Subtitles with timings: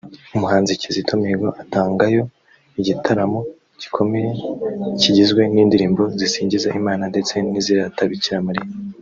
[0.35, 2.21] umuhanzi Kizito Mihigo atangayo
[2.79, 3.39] igitaramo
[3.81, 4.29] gikomeye
[4.99, 8.69] kigizwe n’indirimbo zisingiza Imana ndetse n’izirata Bikira Mariya